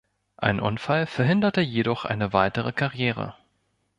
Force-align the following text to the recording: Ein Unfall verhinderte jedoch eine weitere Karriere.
Ein 0.37 0.59
Unfall 0.59 1.05
verhinderte 1.05 1.61
jedoch 1.61 2.05
eine 2.05 2.33
weitere 2.33 2.71
Karriere. 2.71 3.35